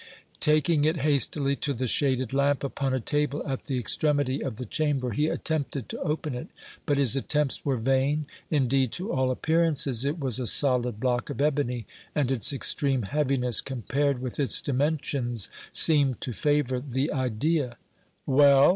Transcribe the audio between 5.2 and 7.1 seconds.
attempted to open it, but